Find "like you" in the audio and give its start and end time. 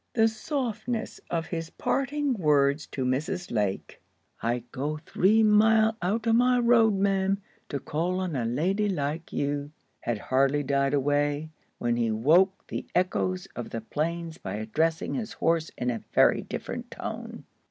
8.89-9.69